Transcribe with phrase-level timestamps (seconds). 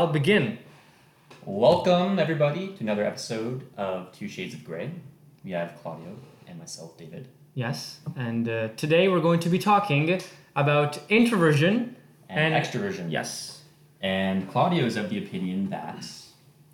[0.00, 0.56] shall begin.
[1.44, 4.90] Welcome, everybody, to another episode of Two Shades of Grey.
[5.44, 6.16] We have Claudio
[6.48, 7.28] and myself, David.
[7.52, 10.18] Yes, and uh, today we're going to be talking
[10.56, 11.96] about introversion
[12.30, 13.12] And, And- extroversion.
[13.12, 13.60] Yes,
[14.00, 16.06] And Claudio is of the opinion that.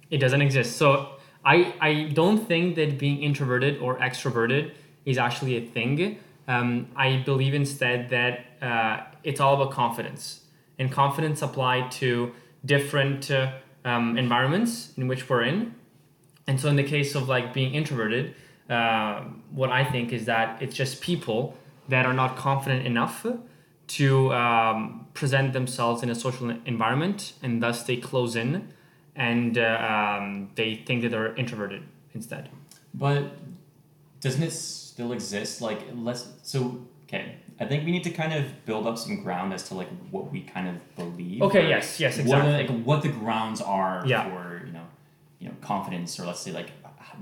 [0.08, 0.76] it doesn't exist.
[0.76, 4.70] So I, I don't think that being introverted or extroverted
[5.04, 6.20] is actually a thing.
[6.46, 10.42] Um, I believe instead that uh, it's all about confidence,
[10.78, 12.30] and confidence applied to
[12.66, 13.52] different uh,
[13.84, 15.74] um, environments in which we're in.
[16.46, 18.34] And so, in the case of like being introverted,
[18.68, 21.56] uh, what I think is that it's just people
[21.88, 23.26] that are not confident enough
[23.86, 28.68] to um, present themselves in a social environment, and thus they close in,
[29.14, 31.82] and uh, um, they think that they're introverted
[32.14, 32.48] instead.
[32.92, 33.36] But
[34.20, 35.60] doesn't it still exist?
[35.60, 36.28] Like, let's.
[36.42, 37.36] So, okay.
[37.58, 40.30] I think we need to kind of build up some ground as to like what
[40.30, 41.42] we kind of believe.
[41.42, 41.68] Okay.
[41.68, 41.98] Yes.
[41.98, 42.16] Yes.
[42.18, 42.76] What, Exactly.
[42.76, 44.28] like, what the grounds are Yeah.
[44.28, 44.86] for you know,
[45.38, 46.70] you know, confidence, or let's say like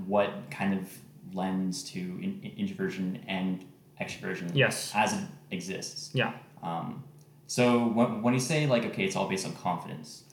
[0.07, 0.89] what kind of
[1.33, 3.63] lends to in, in- introversion and
[4.01, 4.91] extroversion Yes.
[4.95, 6.11] as it exists.
[6.13, 6.33] Yeah.
[6.61, 7.03] Um,
[7.47, 10.23] so when, when you say like okay, it's all based on confidence,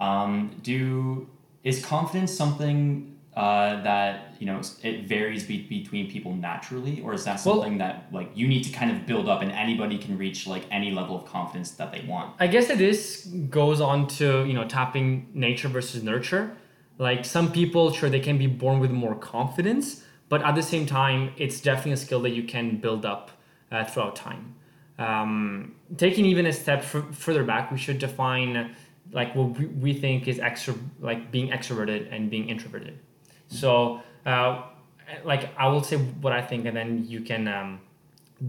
[0.00, 1.28] um, do
[1.62, 7.24] is confidence something uh, that you know it varies be- between people naturally, or is
[7.24, 10.16] that Well- something that like you need to kind of build up and anybody can
[10.16, 12.34] reach like any level of confidence that they want?
[12.40, 16.56] I guess that this goes on to you know tapping nature versus nurture.
[16.98, 20.86] Like some people, sure, they can be born with more confidence, but at the same
[20.86, 23.32] time, it's definitely a skill that you can build up
[23.70, 24.54] uh, throughout time.
[24.98, 28.74] Um, taking even a step f- further back, we should define
[29.12, 32.98] like what we, we think is extra, like being extroverted and being introverted.
[33.48, 34.62] So, uh,
[35.24, 37.80] like I will say what I think, and then you can um,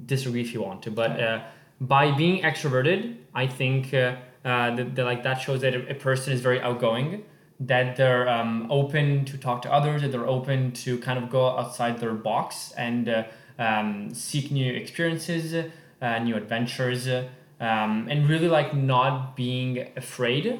[0.05, 0.91] disagree if you want to.
[0.91, 1.41] But uh,
[1.79, 6.33] by being extroverted, I think uh, uh, that, that like that shows that a, person
[6.33, 7.23] is very outgoing,
[7.59, 11.57] that they're um, open to talk to others, that they're open to kind of go
[11.57, 13.23] outside their box and uh,
[13.59, 15.69] um, seek new experiences,
[16.01, 20.59] uh, new adventures, um, and really like not being afraid.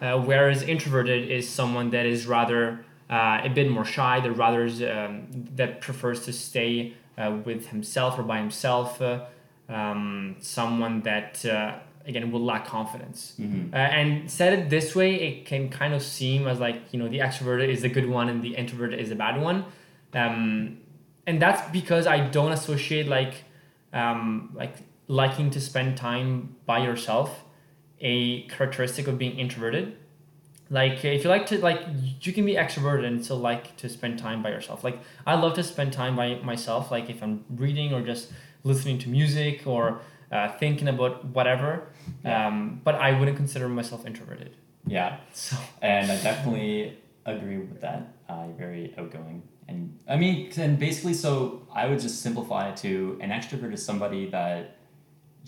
[0.00, 4.64] Uh, whereas introverted is someone that is rather uh, a bit more shy, that rather
[4.64, 9.00] um, that prefers to stay uh, with himself or by himself.
[9.00, 9.24] Uh,
[9.68, 11.74] um, someone that uh,
[12.06, 13.34] again will lack confidence.
[13.40, 13.74] Mm-hmm.
[13.74, 17.08] Uh, and said it this way, it can kind of seem as like you know
[17.08, 19.64] the extrovert is the good one and the introvert is the bad one.
[20.14, 20.78] Um,
[21.26, 23.44] and that's because I don't associate like
[23.92, 24.76] um, like
[25.08, 27.44] liking to spend time by yourself
[28.00, 29.96] a characteristic of being introverted
[30.70, 31.80] like if you like to like
[32.20, 34.82] you can be extroverted and still like to spend time by yourself.
[34.82, 38.32] Like i love to spend time by myself like if i'm reading or just
[38.64, 40.00] listening to music or
[40.32, 41.88] uh, thinking about whatever.
[42.24, 42.48] Yeah.
[42.48, 44.56] um, but i wouldn't consider myself introverted.
[44.86, 45.56] Yeah, so.
[45.82, 48.14] And I definitely agree with that.
[48.28, 52.76] Uh, you're very outgoing, and I mean, and basically, so I would just simplify it
[52.78, 54.76] to an extrovert is somebody that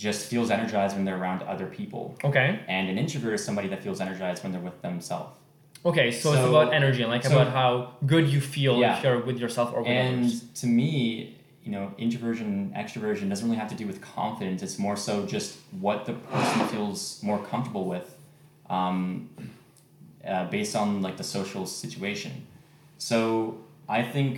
[0.07, 3.81] just feels energized when they're around other people, okay and an introvert is somebody that
[3.83, 5.33] feels energized when they're with themselves.
[5.91, 7.71] okay so, it's about energy and like so- about how
[8.13, 8.97] good you feel Yeah.
[8.97, 10.93] if you're with yourself or with And others to me,
[11.65, 14.59] you know, introversion, extroversion doesn't really have to do with confidence.
[14.67, 15.49] It's more so just
[15.87, 16.99] what the person feels
[17.29, 18.09] more comfortable with,
[18.77, 19.29] um,
[20.27, 22.33] uh, based on like the social situation.
[23.11, 23.21] So
[23.99, 24.33] I think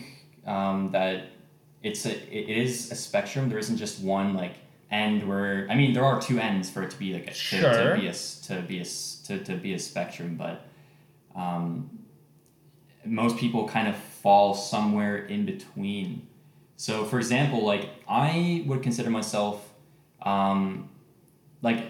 [0.56, 1.16] um, that
[1.88, 3.42] it's a it is a spectrum.
[3.50, 4.54] There isn't just one like
[4.90, 7.34] end where I mean there are two ends for it to be like a to,
[7.34, 7.94] Sure.
[7.94, 8.84] to be a to be a
[9.26, 10.66] to, to be a spectrum, but
[11.36, 11.90] um,
[13.04, 16.26] most people kind of fall somewhere in between.
[16.76, 19.70] So, for example, like I would consider myself,
[20.22, 20.88] um,
[21.62, 21.84] like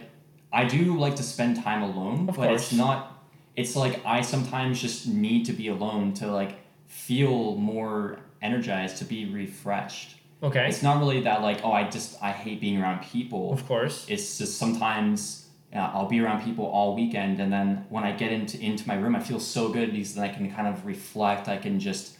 [0.52, 2.62] I do like to spend time alone, Of but course.
[2.62, 3.24] it's not.
[3.56, 9.04] It's like I sometimes just need to be alone to like feel more energized, to
[9.04, 10.16] be refreshed.
[10.42, 13.66] Okay It's not really that like oh I just I hate being around people of
[13.66, 15.40] course it's just sometimes
[15.72, 18.94] uh, I'll be around people all weekend, and then when I get into into my
[18.94, 21.48] room, I feel so good because then I can kind of reflect.
[21.48, 22.16] I can just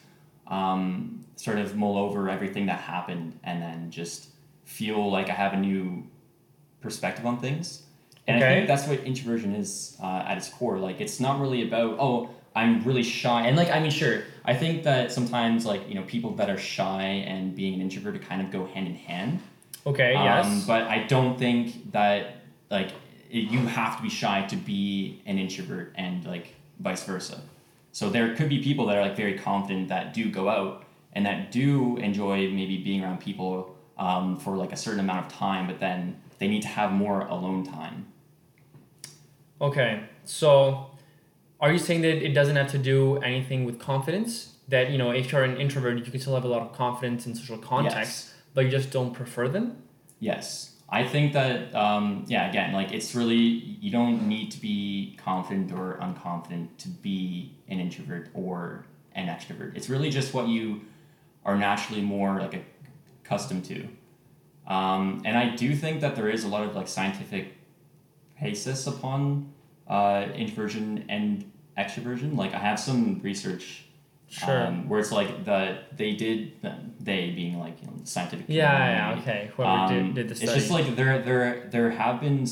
[0.47, 4.29] um, sort of mull over everything that happened, and then just
[4.65, 6.07] feel like I have a new
[6.81, 7.83] perspective on things.
[8.29, 10.79] And I think that's what introversion is uh, at its core.
[10.79, 14.55] Like it's not really about oh I'm really shy, and like I mean sure I
[14.55, 18.43] think that sometimes like you know people that are shy and being an introvert kind
[18.43, 19.41] of go hand in hand.
[19.87, 22.37] okay Um, yes But I don't think that
[22.71, 22.91] like
[23.31, 27.41] it, you have to be shy to be an introvert and like vice versa.
[27.93, 31.27] So there could be people that are like very confident that do go out and
[31.27, 35.67] that do enjoy maybe being around people um, for like a certain amount of time,
[35.67, 38.07] but then they need to have more alone time.
[39.61, 40.90] Okay, so
[41.61, 44.55] are you saying that it doesn't have to do anything with confidence?
[44.69, 47.27] That you know, if you're an introvert, you can still have a lot of confidence
[47.27, 49.83] in social context, but you just don't prefer them.
[50.21, 50.75] Yes.
[50.93, 53.37] I think that um, yeah, again, like it's really
[53.81, 59.77] you don't need to be confident or unconfident to be an introvert or an extrovert.
[59.77, 60.83] It's really just what you
[61.45, 62.65] are naturally more like
[63.25, 63.89] accustomed to.
[64.67, 67.55] Um, and I do think that there is a lot of like scientific
[68.41, 69.53] basis upon
[69.91, 72.37] uh, introversion and extroversion.
[72.37, 73.85] Like I have some research
[74.29, 74.69] Sure.
[74.69, 76.53] um, where it's like the they did
[77.01, 79.23] they being like you know, scientific yeah, community.
[79.27, 79.51] yeah, okay.
[79.57, 80.53] Whoever Um, did, did the study.
[80.53, 82.47] It's just like there there there have been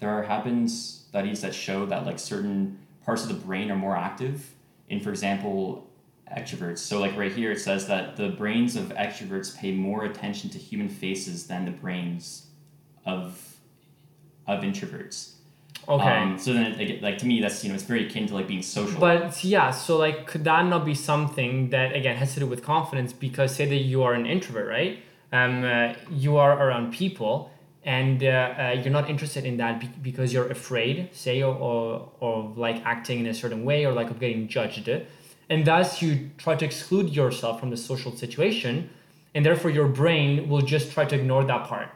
[0.00, 3.96] there have been studies that show that like certain parts of the brain are more
[3.96, 4.54] active
[4.88, 5.88] in for example
[6.36, 6.78] extroverts.
[6.78, 10.58] So like right here it says that the brains of extroverts pay more attention to
[10.58, 12.46] human faces than the brains
[13.06, 13.54] of
[14.48, 15.33] of introverts.
[15.88, 16.16] Okay.
[16.18, 18.48] Um, so then like, like to me that's you know it's very akin to like
[18.48, 18.98] being social.
[19.00, 22.62] But yeah, so like, could that not be something that again has to do with
[22.62, 23.12] confidence?
[23.12, 25.02] Because say that you are an introvert, right?
[25.32, 27.50] Um, uh, you are around people,
[27.84, 32.08] and uh, uh, you're not interested in that be- because you're afraid, say, or, or
[32.20, 34.88] or like acting in a certain way, or like of getting judged,
[35.50, 38.90] and thus you try to exclude yourself from the social situation,
[39.34, 41.88] and therefore your brain will just try to ignore that part.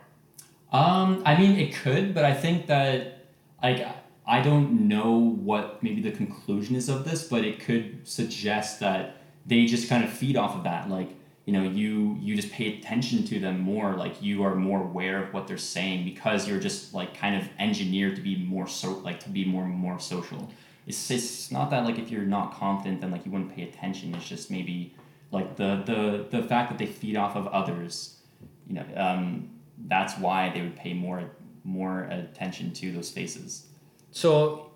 [0.72, 3.17] Um, I mean, it could, but I think that
[3.62, 3.86] like
[4.26, 9.16] I don't know what maybe the conclusion is of this, but it could suggest that
[9.46, 10.90] they just kind of feed off of that.
[10.90, 11.10] Like
[11.46, 13.94] you know, you you just pay attention to them more.
[13.94, 17.48] Like you are more aware of what they're saying because you're just like kind of
[17.58, 20.50] engineered to be more so like to be more more social.
[20.86, 24.14] It's it's not that like if you're not confident, then like you wouldn't pay attention.
[24.14, 24.94] It's just maybe
[25.30, 28.18] like the the the fact that they feed off of others.
[28.66, 29.48] You know, um,
[29.86, 31.30] that's why they would pay more
[31.64, 33.66] more attention to those faces.
[34.10, 34.70] So,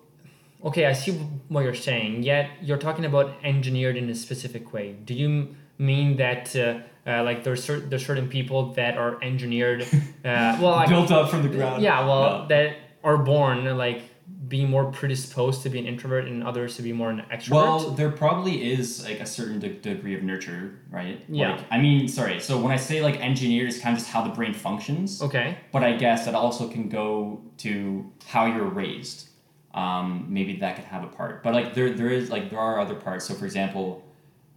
[0.63, 1.11] okay, I see
[1.47, 2.23] what you're saying.
[2.23, 4.93] Yet you're talking about engineered in a specific way.
[5.05, 9.81] Do you mean that uh, uh, like there's cer- there's certain people that are engineered?
[9.83, 11.81] Uh, well, Built up from the ground.
[11.81, 14.01] yeah, well, that are born like
[14.47, 17.51] being more predisposed to be an introvert and others to be more an extrovert.
[17.51, 21.23] Well, there probably is like a certain de- degree of nurture, right?
[21.29, 21.55] Yeah.
[21.55, 22.39] Like, I mean, sorry.
[22.39, 25.21] So when I say like engineered, it's kind of just how the brain functions.
[25.21, 25.57] okay.
[25.71, 29.29] But I guess that also can go to how you're raised.
[29.73, 31.41] Um, maybe that could have a part.
[31.41, 33.25] But like there, there is like there are other parts.
[33.25, 34.03] So for example,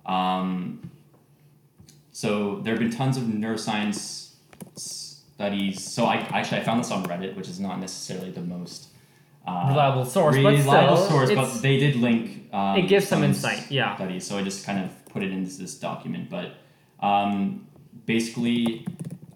[0.04, 0.90] um,
[2.10, 4.34] so there have been tons of neuroscience
[4.76, 5.84] studies.
[5.84, 8.88] So I actually I found this on Reddit, which is not necessarily the most
[9.46, 12.48] uh, Reliable source, but reliable still, source, but they did link.
[12.52, 13.94] Um, It gives some insight, yeah.
[13.96, 16.54] Studies, so I just kind of put it into this document, but
[17.00, 17.66] um,
[18.06, 18.86] basically,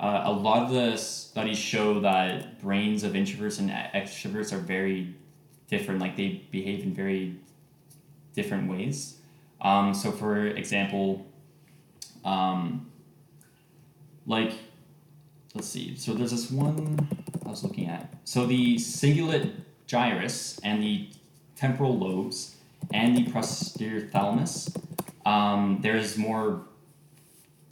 [0.01, 5.15] uh, a lot of the studies show that brains of introverts and extroverts are very
[5.69, 6.01] different.
[6.01, 7.37] Like they behave in very
[8.35, 9.19] different ways.
[9.61, 11.27] Um, so, for example,
[12.25, 12.91] um,
[14.27, 14.53] like
[15.55, 15.97] let's see.
[15.97, 17.09] So there's this one
[17.45, 18.15] I was looking at.
[18.25, 19.53] So the cingulate
[19.90, 21.08] gyrus and the
[21.56, 22.56] temporal lobes
[22.92, 24.72] and the posterior thalamus.
[25.26, 26.62] Um, there's more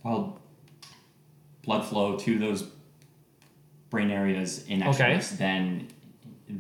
[0.03, 0.41] well
[1.63, 2.67] blood flow to those
[3.91, 4.91] brain areas in Okay.
[5.17, 5.89] extroverts than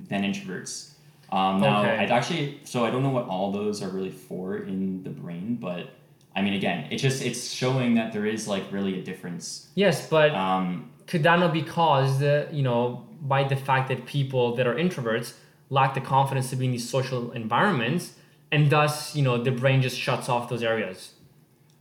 [0.08, 0.92] than introverts.
[1.32, 1.98] Um, now, Okay.
[1.98, 5.56] I'd actually so I don't know what all those are really for in the brain,
[5.60, 5.90] but
[6.36, 9.68] I mean, again, it just it's showing that there is like really a difference.
[9.74, 14.06] Yes, but Um, could that not be caused, uh, you know, by the fact that
[14.06, 15.32] people that are introverts
[15.70, 18.14] lack the confidence to be in these social environments,
[18.50, 21.14] and thus, you know, the brain just shuts off those areas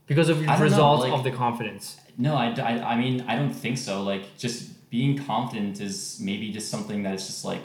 [0.06, 2.00] because of the result like- of the confidence.
[2.18, 4.02] No, I, I, I mean, I don't think so.
[4.02, 7.62] Like, just being confident is maybe just something that is just like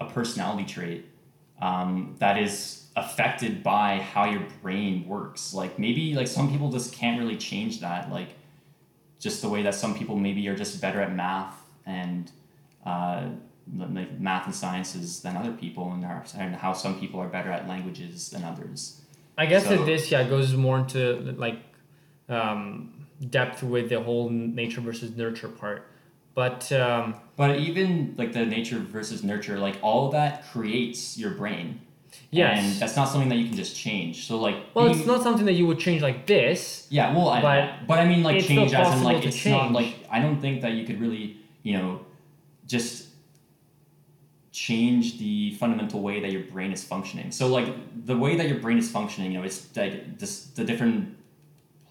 [0.00, 1.06] a personality trait
[1.62, 5.54] um, that is affected by how your brain works.
[5.54, 8.12] Like, maybe like some people just can't really change that.
[8.12, 8.28] Like,
[9.18, 11.54] just the way that some people maybe are just better at math
[11.86, 12.30] and
[12.84, 13.28] uh,
[13.74, 16.04] like math and sciences than other people, and,
[16.38, 19.00] and how some people are better at languages than others.
[19.38, 21.58] I guess So- that this yeah goes more into like
[22.28, 25.86] um, depth with the whole nature versus nurture part,
[26.34, 31.80] but um, But even like the nature versus nurture, like all that creates your brain.
[32.30, 32.58] Yes.
[32.58, 34.26] And that's not something that you can just change.
[34.26, 36.86] So like well, being- it's not something that you would change like this.
[36.90, 39.94] Yeah, well, I, but but I mean like change as in like it's not like
[40.10, 42.00] I don't think that you could really you know
[42.66, 43.05] just
[44.56, 47.30] change the fundamental way that your brain is functioning.
[47.30, 47.68] So like
[48.06, 51.14] the way that your brain is functioning, you know, it's like this the different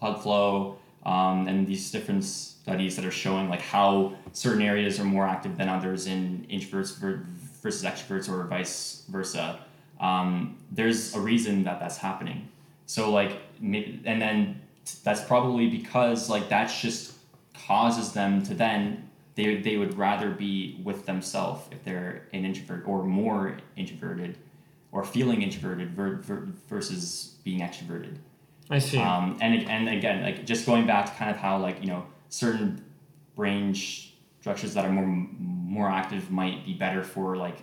[0.00, 5.04] blood flow um, and these different studies that are showing like how certain areas are
[5.04, 6.98] more active than others in introverts
[7.62, 9.60] versus extroverts or vice versa.
[10.00, 12.48] um, there's a reason that that's happening.
[12.86, 14.60] So like, and then
[15.04, 17.14] that's probably because like that's just
[17.54, 22.82] causes them to then they they would rather be with themselves if they're an introvert
[22.86, 24.38] or more introverted,
[24.92, 28.16] or feeling introverted ver- ver- versus being extroverted.
[28.70, 28.98] I see.
[28.98, 32.04] Um, and and again, like just going back to kind of how like you know
[32.30, 32.82] certain
[33.36, 37.58] brain structures that are more more active might be better for like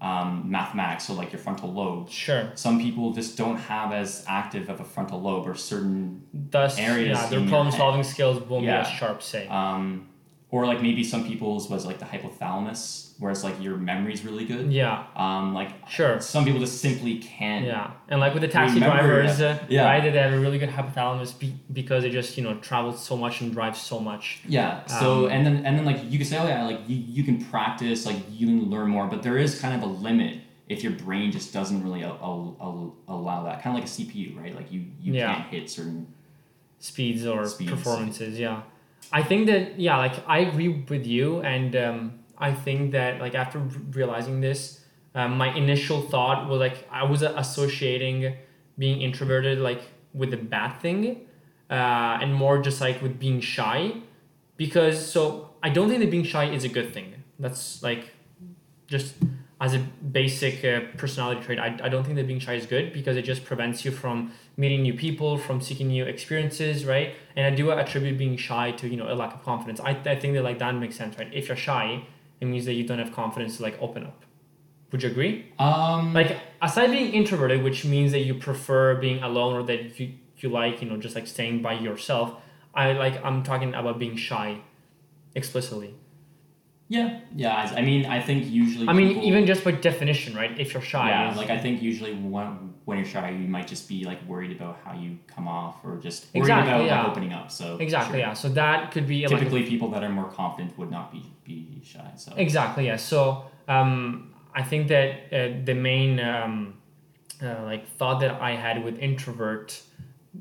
[0.00, 2.08] um, mathematics, so like your frontal lobe.
[2.08, 2.52] sure.
[2.54, 7.18] Some people just don't have as active of a frontal lobe or certain, Thus, areas
[7.18, 8.82] yeah, their problem solving skills won't Yeah.
[8.82, 9.48] be as sharp, say.
[9.48, 10.08] um,
[10.50, 14.72] or like maybe some people's was like the hypothalamus, whereas like your memory's really good.
[14.72, 16.20] yeah, Um, like sure.
[16.20, 17.66] some people just simply can't.
[17.66, 19.62] Yeah, and like with the taxi drivers, that.
[19.62, 19.84] uh, Yeah.
[19.84, 20.02] right?
[20.02, 23.40] They have a really good hypothalamus be- because they just you know travel so much
[23.42, 24.40] and drive so much.
[24.48, 24.86] Yeah.
[24.86, 27.24] So Um, and then and then like you can say, oh yeah, like you, you
[27.24, 30.38] can practice, like you can learn more, but there is kind of a limit
[30.68, 33.62] if your brain just doesn't really al- al- al- allow that.
[33.62, 34.54] Kind of like a CPU, right?
[34.56, 35.34] Like you you Yeah.
[35.34, 36.06] can't hit certain.
[36.80, 37.72] speeds or Speeds.
[37.72, 38.62] performances yeah
[39.12, 43.34] i think that yeah like i agree with you and um, i think that like
[43.34, 43.58] after
[43.92, 44.80] realizing this
[45.14, 48.34] um, my initial thought was like i was uh, associating
[48.78, 49.82] being introverted like
[50.14, 51.26] with a bad thing
[51.70, 53.92] uh, and more just like with being shy
[54.56, 57.14] because so i don't think that being shy is a good thing.
[57.40, 58.10] That's like
[58.86, 59.14] just
[59.60, 62.92] as a basic uh, personality trait I, I don't think that being shy is good
[62.92, 67.14] because it just prevents you from meeting new people from seeking new experiences right?
[67.36, 69.80] And i do attribute being shy to you know a lack of confidence.
[69.80, 71.32] I, I think that like that makes sense right?
[71.32, 72.04] If you're shy
[72.40, 74.24] it means that you don't have confidence to like open up.
[74.92, 75.52] Would you agree?
[75.58, 76.14] Um.
[76.14, 80.48] like aside being introverted which means that you prefer being alone or that you you
[80.48, 82.34] like you know just like staying by yourself
[82.74, 84.60] i like i'm talking about being shy
[85.34, 85.94] explicitly
[86.88, 87.20] yeah.
[87.34, 87.54] Yeah.
[87.54, 88.88] I, I mean, I think usually.
[88.88, 91.34] i mean people- even just by definition right if you're shy Yeah.
[91.36, 94.78] Like I think usually when when you're shy, you might just be like worried about
[94.84, 96.98] how you come off, or just worried Exactly, about yeah.
[97.02, 97.50] like opening up.
[97.50, 98.28] So exactly sure.
[98.28, 101.22] yeah so that could be like Typically, people that are more confident would not be
[101.44, 102.10] be shy.
[102.16, 102.32] So.
[102.36, 102.86] Exactly.
[102.86, 102.96] Yeah.
[102.96, 106.74] So um, I think that uh, the main um,
[107.42, 109.80] uh, like thought that I had with introvert,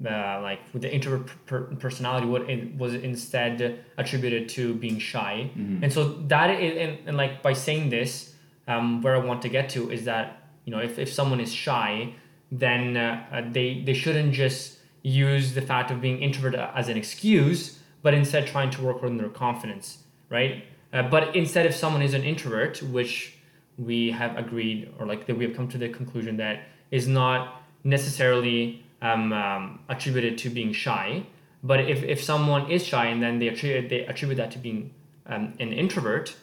[0.06, 5.50] uh, like with the introvert per- personality, what it was instead attributed to being shy,
[5.58, 5.82] Mhm.
[5.84, 8.36] and so that is, and, and like by saying this,
[8.68, 10.26] um, where I want to get to is that
[10.66, 12.14] you know if, if someone is shy,
[12.52, 16.98] then uh, uh, they they shouldn't just use the fact of being introvert as an
[16.98, 20.66] excuse, but instead trying to work on their confidence, right?
[20.94, 23.34] Uh, but instead, if someone is an introvert, which
[23.78, 26.62] we have agreed or like that we have come to the conclusion that
[26.92, 31.24] is not necessarily um, um, attributed to being shy,
[31.64, 34.92] but if, if someone is shy and then they attribute they attribute that to being
[35.28, 36.36] um, an introvert,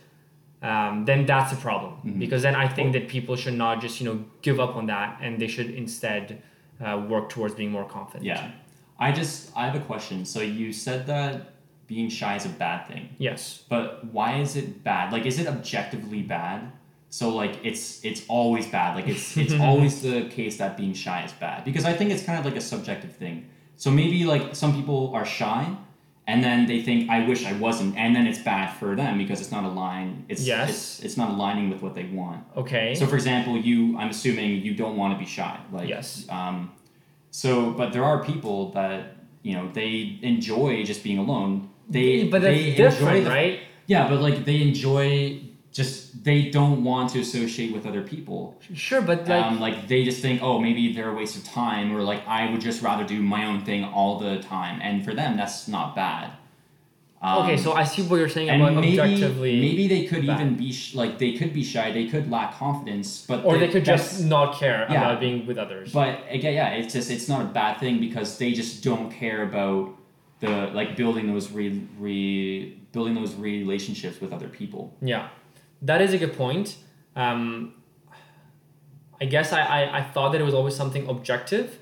[0.63, 2.19] um, then that's a problem Mhm.
[2.19, 5.19] because then I think that people should not just you know give up on that
[5.23, 6.43] and they should instead
[6.85, 8.25] uh, work towards being more confident.
[8.25, 8.51] Yeah.
[8.99, 10.25] I just I have a question.
[10.25, 11.51] So you said that
[11.87, 13.63] being shy is a bad thing, Yes.
[13.69, 15.13] but why is it bad?
[15.13, 16.73] Like, is it objectively bad?
[17.19, 18.97] So like it's it's always bad.
[18.97, 22.25] Like it's it's always the case that being shy is bad because I think it's
[22.25, 23.37] kind of like a subjective thing.
[23.77, 25.63] So maybe like some people are shy,
[26.27, 29.41] and then they think I wish I wasn't, and then it's bad for them because
[29.41, 30.25] it's not aligned.
[30.29, 30.69] It's Yes.
[30.71, 32.41] it's it's not aligning with what they want.
[32.57, 32.97] Okay.
[32.97, 35.57] So, for example, you, I'm assuming you don't want to be shy.
[35.71, 36.27] Like, Yes.
[36.29, 36.73] Um,
[37.31, 38.99] so, but there are people that
[39.43, 41.71] you know they enjoy just being alone.
[41.89, 43.61] They, but that's they different, enjoy the, right?
[43.87, 45.44] Yeah, but like they enjoy
[45.75, 48.57] just they don't want to associate with other people.
[48.73, 51.95] Sure, but like um, like they just think, oh, maybe they're a waste of time,
[51.95, 54.81] or like I would just rather do my own thing all the time.
[54.81, 56.31] And for them, that's not bad.
[57.21, 60.41] Um, okay, so I see what you're saying about maybe, objectively, maybe they could bad.
[60.41, 61.91] even be sh- like they could be shy.
[61.91, 64.99] They could lack confidence, but or they, they could just not care Yeah.
[65.01, 65.91] about being with others.
[65.93, 69.43] But again, yeah, it's just it's not a bad thing because they just don't care
[69.43, 69.97] about
[70.41, 74.95] the like building those re, re building those relationships with other people.
[75.01, 75.31] Yeah,
[75.85, 76.77] that is a good point.
[77.17, 77.75] Um,
[79.21, 81.79] I guess I, I, I thought that it was always something objective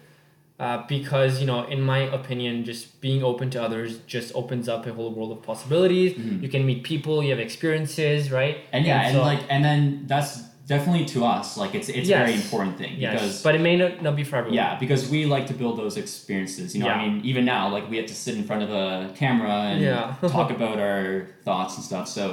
[0.61, 4.87] uh, because, you know, in my opinion, just being open to others just opens up
[4.87, 6.13] a whole world of possibilities.
[6.15, 6.43] Mhm.
[6.43, 8.59] You can meet people, you have experiences, right?
[8.73, 12.13] And yeah, and, so- like and then that's definitely to us like it's it's a
[12.13, 14.55] very important thing yes, because but it may not, not be for everyone.
[14.55, 16.75] yeah because we like to build those experiences.
[16.75, 19.13] You know, I mean, even now like we have to sit in front of a
[19.23, 20.15] camera and Yeah.
[20.29, 22.07] talk about our thoughts and stuff.
[22.09, 22.25] So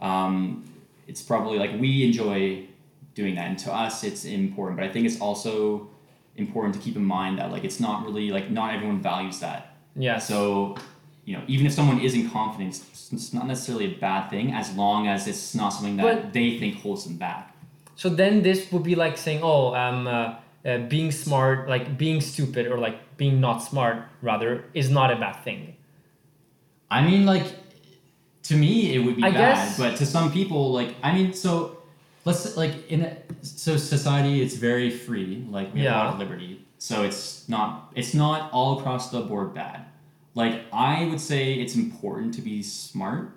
[0.00, 0.64] um,
[1.06, 2.66] it's probably like we enjoy
[3.14, 4.78] doing that, and to us it's important.
[4.78, 5.88] But I think it's also
[6.36, 9.76] important to keep in mind that like it's not really like not everyone values that.
[9.96, 10.76] yeah So
[11.24, 14.74] you know, even if someone isn't confident, it's, it's not necessarily a bad thing as
[14.76, 17.50] long as it's not something that But- they think holds them back.
[17.96, 20.34] So then this would be like saying, oh, um, uh,
[20.66, 25.16] uh, being smart, like being stupid or like being not smart, rather, is not a
[25.16, 25.76] bad thing.
[26.90, 27.46] I mean, like,
[28.44, 31.32] to me, it would be I bad, guess- but to some people, like, I mean,
[31.32, 31.78] so
[32.24, 35.44] let's like in a, so society, it's very free.
[35.50, 39.20] Like we have a lot of liberty, so it's not it's not all across the
[39.20, 39.86] board bad.
[40.34, 43.30] Like I would say, it's important to be smart,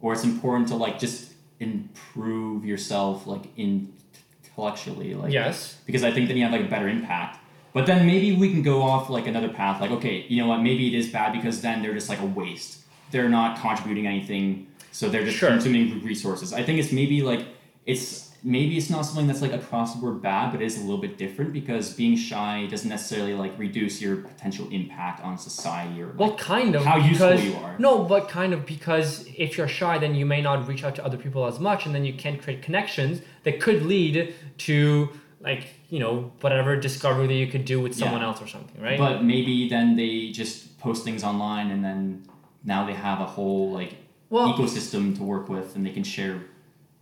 [0.00, 5.78] or it's important to like just improve yourself, like intellectually, like yes.
[5.86, 7.40] because I think then you have like a better impact.
[7.72, 10.62] But then maybe we can go off like another path, like okay, you know what,
[10.62, 12.83] maybe it is bad because then they're just like a waste.
[13.10, 15.50] They're not contributing anything, so they're just Sure.
[15.50, 16.52] consuming resources.
[16.52, 17.42] I think it's maybe like
[17.86, 20.82] it's maybe it's not something that's like across the board bad, but it is a
[20.82, 26.02] little bit different because being shy doesn't necessarily like reduce your potential impact on society
[26.02, 26.84] or like, Well, kind of.
[26.84, 27.74] how useful because, you are.
[27.78, 31.04] No, but kind of because if you're shy, then you may not reach out to
[31.04, 35.08] other people as much, and then you can't create connections that could lead to
[35.40, 38.26] like you know whatever discovery that you could do with someone Yeah.
[38.28, 38.98] else or something, right?
[38.98, 42.24] But maybe then they just post things online and then
[42.64, 43.96] now they have a whole like
[44.30, 46.40] well, ecosystem to work with and they can share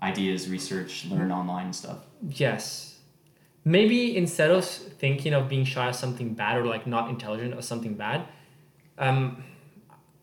[0.02, 1.98] ideas, research, learn online and stuff.
[2.28, 2.98] Yes.
[3.64, 7.62] Maybe instead of thinking of being shy as something bad or like not intelligent or
[7.62, 8.26] something bad,
[8.98, 9.44] um,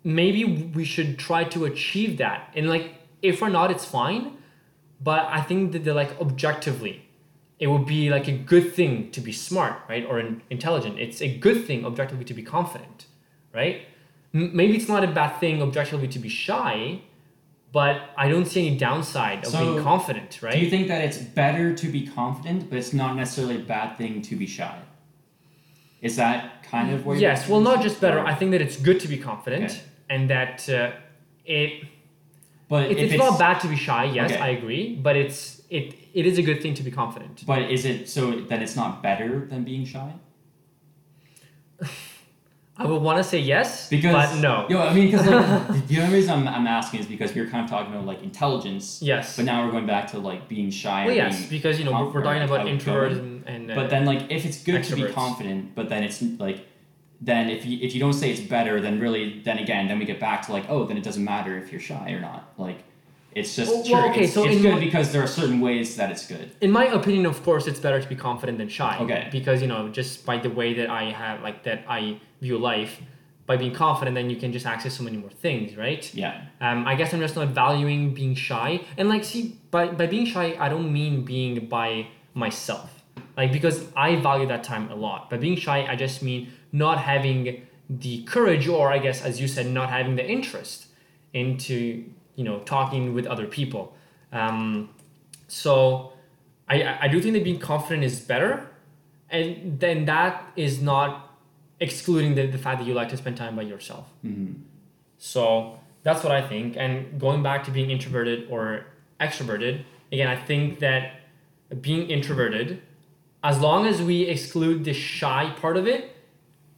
[0.03, 0.43] maybe
[0.75, 2.51] we should try to achieve that.
[2.55, 4.38] And like, if we're not, it's fine.
[5.01, 7.08] But I think that they're like objectively,
[7.58, 10.05] it would be like a good thing to be smart, right?
[10.05, 10.19] Or
[10.50, 11.00] intelligent.
[11.00, 13.05] It's a good thing objectively to be confident,
[13.53, 13.84] right?
[14.31, 17.01] Maybe it's not a bad thing objectively to be shy,
[17.71, 20.53] but I don't see any downside of So, being confident, right?
[20.53, 23.98] Do you think that it's better to be confident, but it's not necessarily a bad
[23.98, 24.77] thing to be shy?
[26.01, 28.62] Is that kind of what you're yes well not just better Or- i think that
[28.62, 29.81] it's good to be confident Okay.
[30.09, 30.92] and that uh,
[31.46, 31.83] it
[32.68, 34.39] but it, if it's, not bad to be shy yes Okay.
[34.39, 37.85] i agree but it's it it is a good thing to be confident But is
[37.85, 40.09] it so then it's not better than being shy?
[42.79, 46.00] i would want to say yes Because but no Yo, I mean, because like, the
[46.01, 48.85] only reason I'm, I'm asking is because we were kind of talking about like intelligence,
[49.01, 51.05] yes but now we're going back to like being shy.
[51.05, 54.22] well yes because you know we're, talking about introverts and, and uh, But then, like,
[54.31, 56.59] if it's good to be confident, but then it's like,
[57.22, 60.05] then if you if you don't say it's better, then really, then again, then we
[60.05, 62.53] get back to like, oh, then it doesn't matter if you're shy or not.
[62.57, 62.79] Like,
[63.35, 66.09] it's just Well, okay, it's, so it's good my- because there are certain ways that
[66.11, 66.51] it's good.
[66.61, 69.27] in my opinion of course it's better to be confident than shy Okay.
[69.31, 72.94] because you know just by the way that i have like that i view life
[73.46, 76.35] by being confident then you can just access so many more things right Yeah.
[76.61, 78.81] Um, I guess I'm just not valuing being shy.
[78.98, 81.89] And like, see, by, by being shy, I don't mean being by
[82.35, 82.89] myself.
[83.37, 85.29] Like, because I value that time a lot.
[85.31, 89.48] By being shy, I just mean not having the courage, or I guess, as you
[89.48, 90.85] said, not having the interest
[91.33, 92.03] into,
[92.40, 93.94] you know, talking with other people.
[94.32, 94.90] Um,
[95.50, 96.14] so
[96.70, 98.66] I, I do think that being confident is better.
[99.30, 101.38] And then that is not
[101.82, 104.06] excluding the, the fact that you like to spend time by yourself.
[104.22, 104.54] hmm
[105.18, 106.78] So that's what I think.
[106.78, 108.86] And going back to being introverted or
[109.20, 111.04] extroverted, again, I think that
[111.82, 112.82] being introverted,
[113.44, 116.16] as long as we exclude the shy part of it,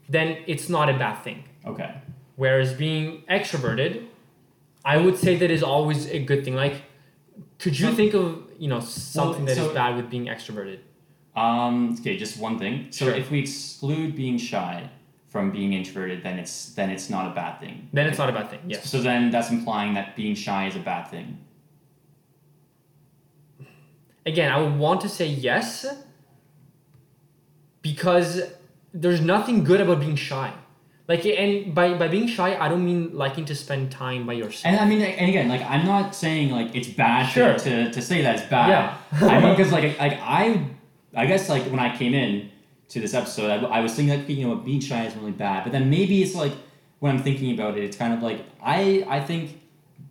[0.10, 1.43] then it's not a bad thing.
[1.67, 1.91] Okay.
[2.36, 4.08] Whereas being extroverted,
[4.83, 6.55] I would say that is always a good thing.
[6.55, 6.81] Like,
[7.59, 10.79] could you think of you know something that is so- bad with being extroverted?
[11.35, 11.95] Um.
[11.99, 12.17] Okay.
[12.17, 12.87] Just one thing.
[12.91, 13.13] So Sure.
[13.15, 14.89] if we exclude being shy
[15.29, 17.87] from being introverted, then it's then it's not a bad thing.
[17.93, 18.59] Then it's not a bad thing.
[18.67, 18.89] Yes.
[18.89, 21.37] So then that's implying that being shy is a bad thing.
[24.25, 25.85] again, I would want to say yes
[27.81, 28.43] because
[28.93, 30.53] there's nothing good about being shy.
[31.07, 34.65] Like, and by, by being shy, I don't mean liking to spend time by yourself.
[34.65, 37.53] And I mean, and again, like I'm not saying like it's bad Sure.
[37.53, 38.69] to, to, to say that it's bad.
[38.69, 38.97] Yeah.
[39.27, 40.65] I mean, because like like I,
[41.15, 42.49] I guess like when I came in
[42.89, 45.63] to this episode, I, I was thinking like you know being shy is really bad,
[45.63, 46.53] but then maybe it's like
[46.99, 49.59] when I'm thinking about it, it's kind of like I I think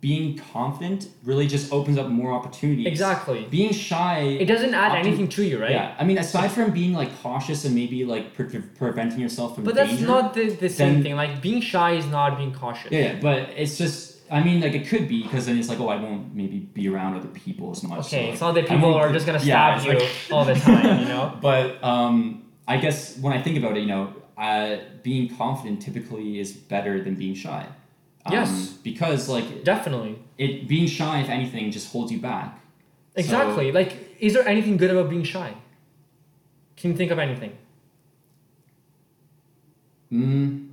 [0.01, 2.87] being confident really just opens up more opportunities.
[2.87, 3.45] Exactly.
[3.51, 4.21] Being shy.
[4.43, 5.69] It doesn't add anything to you, right?
[5.71, 8.45] Yeah, I mean, aside from being like cautious and maybe like pre-
[8.79, 11.15] preventing yourself from But that's danger, not the, the same then- thing.
[11.15, 12.91] Like, being shy is not being cautious.
[12.91, 14.09] Yeah, but it's just.
[14.31, 16.87] I mean, like it could be because then it's like, oh, I won't maybe be
[16.87, 18.07] around other people as much.
[18.09, 20.45] so, Okay, like, it's not that people are just gonna stab it's you like- all
[20.45, 21.37] the time, you know?
[21.41, 26.39] But um, I guess when I think about it, you know, uh, being confident typically
[26.39, 27.67] is better than being shy.
[28.25, 28.69] Um, Yes.
[28.83, 30.19] Because like Definitely.
[30.37, 32.59] it, being shy, if anything, just holds you back.
[33.15, 33.71] So- Exactly.
[33.71, 35.53] like, is there anything good about being shy?
[36.77, 37.57] Can you think of anything?
[40.11, 40.69] Mm,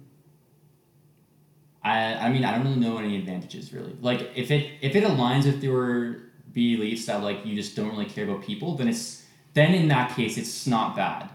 [1.85, 3.95] I I mean I don't really know any advantages really.
[4.01, 8.07] Like if it if it aligns with your beliefs that like you just don't really
[8.07, 11.29] care about people, then it's then in that case it's not bad.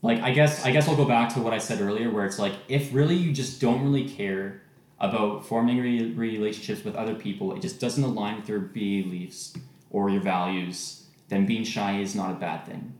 [0.00, 2.38] Like I guess I guess I'll go back to what I said earlier, where it's
[2.38, 4.62] like if really you just don't really care
[5.00, 9.56] about forming re- relationships with other people, it just doesn't align with your beliefs
[9.90, 12.94] or your values, then being shy is not a bad thing.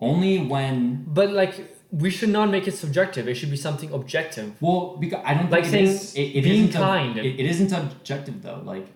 [0.00, 1.54] Only when But like
[1.90, 3.28] we should not make it subjective.
[3.28, 4.60] It should be something objective.
[4.60, 7.16] well, because I don't Like think saying it is, it, it being kind.
[7.16, 8.88] it, it isn't objective though, like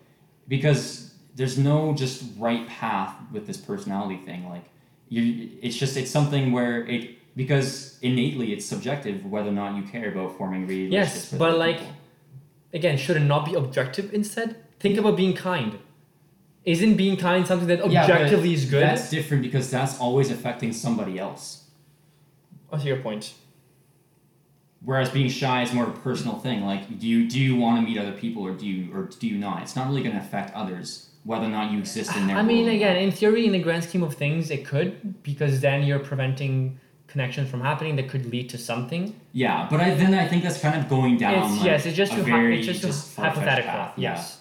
[0.48, 4.48] because there's no just right path with this personality thing.
[4.48, 4.64] Like
[5.08, 9.82] you, it's just it's something where it because innately it's subjective whether or not you
[9.84, 11.30] care about forming relationships.
[11.30, 11.92] Yes, but like people.
[12.72, 14.56] Again, should it not be objective instead?
[14.80, 15.78] Think about being kind.
[16.64, 18.82] Isn't being kind something that Yeah, objectively is good?
[18.82, 21.64] That's different because that's always affecting somebody else.
[22.70, 23.34] I see your point.
[24.84, 26.64] Whereas being shy is more of a personal thing.
[26.64, 29.26] Like, do you do you want to meet other people or do you or do
[29.26, 29.62] you not?
[29.62, 32.36] It's not really going to affect others whether or not you exist in their.
[32.36, 35.82] I mean, again, in theory, in the grand scheme of things, it could because then
[35.82, 39.18] you're preventing connections from happening that could lead to something.
[39.32, 41.34] Yeah, but I, then I think that's kind of going down.
[41.34, 43.70] it's like, yes, it's just a very it's just, just hypothetical.
[43.70, 44.38] path, Yes.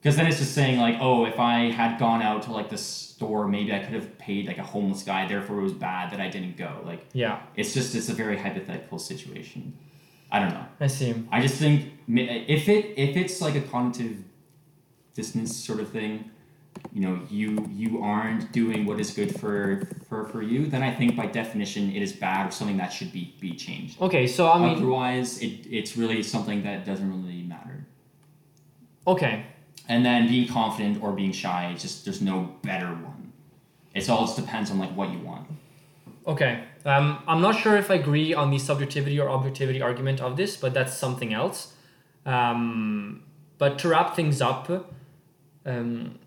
[0.00, 2.78] Because then it's just saying like, oh, if I had gone out to like the
[2.78, 5.26] store, maybe I could have paid like a homeless guy.
[5.26, 6.80] Therefore, it was bad that I didn't go.
[6.84, 9.76] Like, Yeah, it's just it's a very hypothetical situation.
[10.30, 10.64] I don't know.
[10.78, 11.26] I see.
[11.32, 14.18] I just think if it if it's like a cognitive
[15.14, 16.30] dissonance sort of thing,
[16.92, 20.94] you know, you you aren't doing what is good for for, for you, then I
[20.94, 24.00] think by definition it is bad or something that should be be changed.
[24.00, 27.86] Okay, so I mean, Otherwise, it, it's really something that doesn't really matter.
[29.06, 29.44] okay,
[29.88, 33.32] And then being confident or being shy, it's just there's no better one.
[33.94, 35.46] It's all just depends on like what you want.
[36.26, 36.64] okay.
[36.84, 40.56] Um, I'm not sure if I agree on the subjectivity or objectivity argument of this,
[40.56, 41.74] but that's something else.
[42.24, 43.24] Um,
[43.58, 44.70] but to wrap things up,
[45.66, 46.18] um,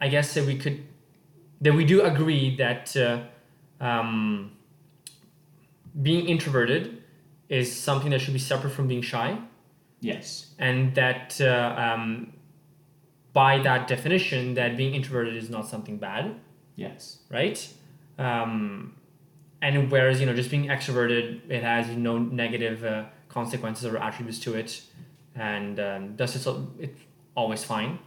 [0.00, 0.84] I guess that we could
[1.60, 3.22] that we do agree that uh,
[3.84, 4.52] um,
[6.02, 7.02] being introverted
[7.48, 9.38] is something that should be separate from being shy,
[10.00, 10.54] Yes.
[10.58, 12.32] and that uh, um,
[13.32, 16.36] by that definition, that being introverted is not something bad,
[16.76, 17.18] Yes.
[17.30, 17.58] right?
[18.18, 18.94] Um,
[19.60, 24.38] and whereas you know just being extroverted, it has no negative uh, consequences or attributes
[24.40, 24.82] to it,
[25.34, 26.46] and um, thus it's,
[26.78, 27.00] it's
[27.34, 27.98] always fine.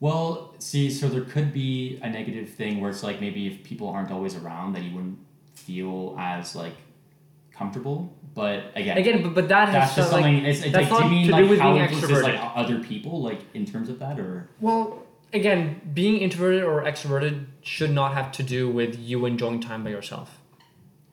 [0.00, 3.88] Well, see, so there could be a negative thing where it's like maybe if people
[3.88, 5.18] aren't always around, that you wouldn't
[5.54, 6.72] feel as like
[7.52, 8.16] comfortable.
[8.34, 10.44] But again, Again, but, but that has that's just some, like, something.
[10.46, 12.78] it's, it's that's like, do you mean to do like with how influences like other
[12.78, 15.02] people, like in terms of that, or Well,
[15.34, 19.90] again, being introverted or extroverted should not have to do with you enjoying time by
[19.90, 20.38] yourself,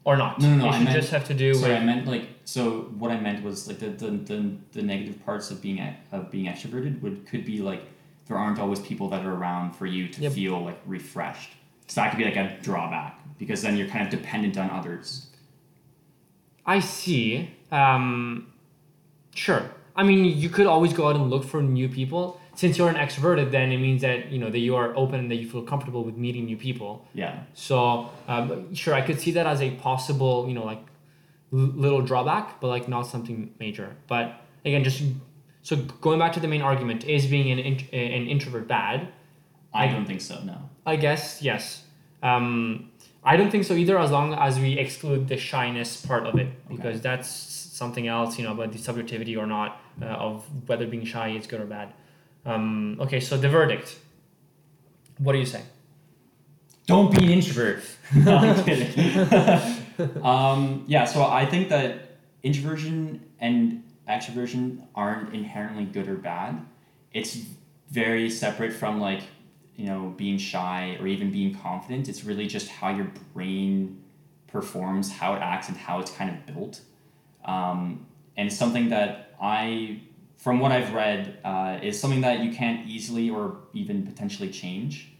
[0.05, 0.39] or not.
[0.39, 2.07] No, no, no, It I should meant- just have to do sorry, with I meant
[2.07, 2.81] like so.
[2.99, 6.45] What I meant was like the the, the, the negative parts of being of being
[6.45, 7.81] extroverted would could be like
[8.27, 10.31] there aren't always people that are around for you to Yep.
[10.33, 11.51] feel like refreshed.
[11.87, 15.27] So that could be like a drawback because then you're kind of dependent on others.
[16.65, 17.49] I see.
[17.71, 18.47] Um,
[19.33, 19.71] sure.
[19.95, 22.39] I mean, you could always go out and look for new people.
[22.55, 25.31] Since you're an extroverted, then it means that you know that you are open and
[25.31, 27.05] that you feel comfortable with meeting new people.
[27.13, 27.43] Yeah.
[27.53, 30.79] So um, sure, I could see that as a possible, you know, like
[31.53, 33.95] l- little drawback, but like not something major.
[34.07, 35.03] But again, just
[35.67, 39.09] so going back to the main argument, is being an int- an introvert bad?
[39.73, 40.39] I don't think so.
[40.45, 40.69] No.
[40.85, 41.83] I guess yes.
[42.23, 42.89] Um,
[43.21, 46.47] I don't think so either, as long as we exclude the shyness part of it,
[46.69, 51.03] because that's something else, you know, about the subjectivity or not uh, of whether being
[51.03, 51.91] shy is good or bad.
[52.45, 53.99] Um, okay, so the verdict.
[55.17, 55.63] What do you say?
[56.85, 57.83] Don't be an introvert.
[58.15, 60.23] no, I'm kidding.
[60.23, 66.65] um, yeah, so I think that introversion and extroversion aren't inherently good or bad.
[67.13, 67.37] It's
[67.89, 69.21] very separate from like,
[69.75, 72.09] you know, being shy or even being confident.
[72.09, 74.01] It's really just how your brain
[74.47, 76.81] performs, how it acts, and how it's kind of built.
[77.45, 80.01] Um, and it's something that I,
[80.37, 85.11] from what I've read, uh, is something that you can't easily or even potentially change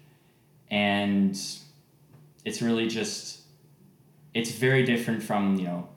[0.69, 1.39] and
[2.45, 3.41] it's really just
[4.33, 5.87] it's very different from you know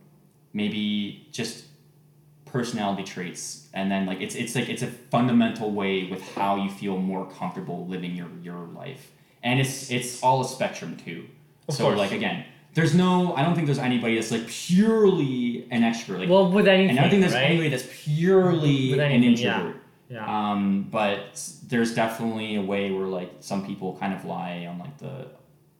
[0.52, 1.64] maybe just
[2.52, 6.70] personality traits and then like it's it's like it's a fundamental way with how you
[6.70, 9.10] feel more comfortable living your your life
[9.42, 11.26] and it's it's all a spectrum too
[11.68, 11.98] Of so course.
[11.98, 16.28] like again there's no i don't think there's anybody that's like purely an extrovert like
[16.28, 17.44] well, with anything, and i don't think there's right?
[17.44, 19.54] anybody that's purely With an anything, yeah.
[19.58, 19.76] introvert
[20.08, 20.50] yeah.
[20.52, 24.98] um, but there's definitely a way where like some people kind of lie on like
[24.98, 25.28] the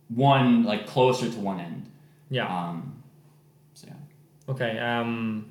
[0.09, 1.90] one like closer to one end.
[2.30, 2.46] yeah.
[2.46, 3.02] Um,
[3.74, 4.52] so yeah.
[4.52, 4.78] Okay.
[4.78, 5.50] Um,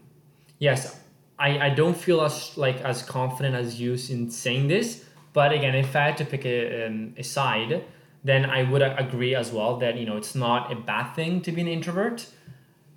[0.60, 0.99] yes,
[1.40, 5.76] I, I don't feel as like as confident as you in saying this, But again,
[5.76, 7.84] if I had to pick a, um, a side,
[8.24, 11.52] then I would agree as well that you know it's not a bad thing to
[11.52, 12.28] be an introvert,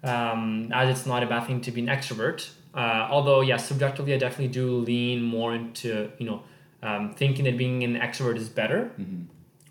[0.03, 2.51] um, as it's not a bad thing to be an extrovert.
[2.75, 6.43] Uh, although, yeah, subjectively, I definitely do lean more into you know
[6.83, 8.91] um, thinking that being an extrovert is better.
[8.99, 9.27] Mhm.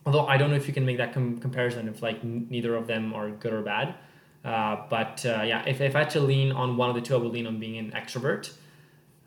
[0.05, 2.75] Although I don't know if you can make that com- comparison if like n- neither
[2.75, 3.95] of them are good or bad.
[4.43, 7.13] Uh, but uh, yeah, if, if I had to lean on one of the two,
[7.15, 8.53] I would lean on being an extrovert.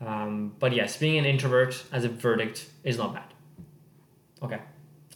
[0.01, 3.33] Um, but yes, being an introvert as a verdict is not bad.
[4.41, 4.59] Okay.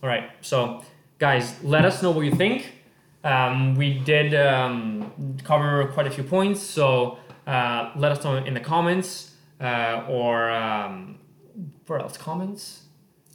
[0.02, 0.30] All right.
[0.42, 0.84] So,
[1.18, 2.72] guys, let us know what you think.
[3.24, 5.12] Um, we did um,
[5.44, 6.62] cover quite a few points.
[6.62, 11.20] So, uh, let us know in the comments uh, or um,
[11.88, 12.18] where else?
[12.18, 12.84] Comments?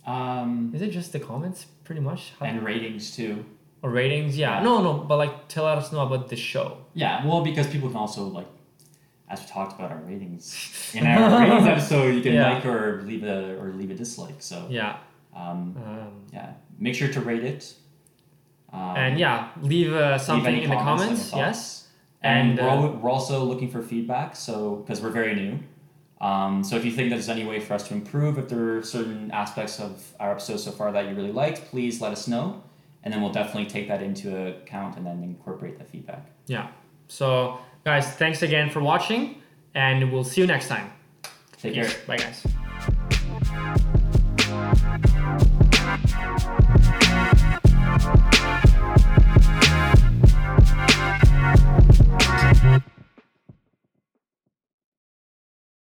[0.06, 2.32] Um, Is it just the comments pretty much?
[2.40, 3.44] How- and ratings too.
[3.82, 4.36] or ratings?
[4.38, 4.58] Yeah.
[4.58, 4.62] Yeah.
[4.64, 6.78] No, no, but like tell us know about the show.
[6.94, 8.46] Yeah, well, because people can also like,
[9.28, 12.54] as we talked about our ratings in our ratings episode, you can Yeah.
[12.54, 14.36] like or leave a or leave a dislike.
[14.40, 14.96] So Yeah.
[15.34, 17.74] um, Um, yeah, make sure to rate it.
[18.72, 21.36] Um, and yeah, leave uh, something any in the comments, any comments.
[21.36, 21.88] Yes.
[22.22, 25.58] And, And, we're, uh, al- we're also looking for feedback, so because we're very new.
[26.20, 28.82] Um, so if you think there's any way for us to improve, if there are
[28.82, 32.62] certain aspects of our episode so far that you really liked, please let us know,
[33.02, 36.24] and then we'll definitely take that into account and then incorporate the feedback.
[36.46, 36.68] Yeah.
[37.08, 39.42] So, Guys, thanks again for watching,
[39.74, 40.90] and we'll see you next time.
[41.58, 41.90] Take care.
[42.06, 42.46] Bye, guys.